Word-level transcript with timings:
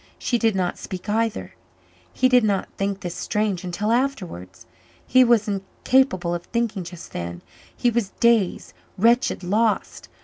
She 0.17 0.39
did 0.39 0.55
not 0.55 0.79
speak 0.79 1.07
either. 1.07 1.53
He 2.11 2.27
did 2.27 2.43
not 2.43 2.69
think 2.75 3.01
this 3.01 3.13
strange 3.13 3.63
until 3.63 3.91
afterwards. 3.91 4.65
He 5.05 5.23
was 5.23 5.47
incapable 5.47 6.33
of 6.33 6.45
thinking 6.45 6.83
just 6.83 7.11
then; 7.13 7.43
he 7.77 7.91
was 7.91 8.09
dazed, 8.19 8.73
wretched, 8.97 9.43
lost. 9.43 10.09